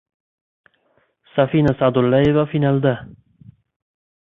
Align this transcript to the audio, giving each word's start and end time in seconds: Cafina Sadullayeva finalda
Cafina 1.33 1.77
Sadullayeva 1.79 2.47
finalda 2.51 2.93